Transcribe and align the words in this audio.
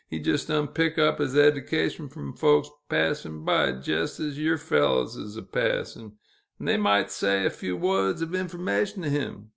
He 0.09 0.17
jist 0.17 0.47
done 0.47 0.69
pick 0.69 0.97
up 0.97 1.19
his 1.19 1.37
eddication 1.37 2.09
from 2.09 2.35
folks 2.35 2.71
pass'n' 2.89 3.45
by, 3.45 3.69
jes' 3.83 4.19
as 4.19 4.35
yew 4.39 4.57
fellers 4.57 5.15
is 5.15 5.37
a 5.37 5.43
passin', 5.43 6.13
'n' 6.59 6.65
they 6.65 6.77
might 6.77 7.11
say 7.11 7.45
a 7.45 7.51
few 7.51 7.77
wuds 7.77 8.23
o' 8.23 8.33
information 8.35 9.03
to 9.03 9.09
him. 9.09 9.49